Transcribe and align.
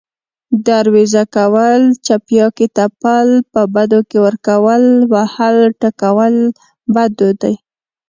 دروېزه 0.65 1.23
کول، 1.35 1.81
څپياکې 2.05 2.67
تپل، 2.77 3.29
په 3.53 3.61
بدو 3.75 3.99
کې 4.09 4.17
ورکول، 4.25 4.83
وهل، 5.13 5.57
ټکول 5.81 6.35
بد 6.93 7.11
دود 7.17 7.37
دی 7.43 7.55